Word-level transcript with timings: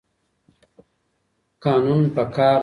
قانون 1.63 2.01
پکار 2.15 2.53
دی. 2.57 2.59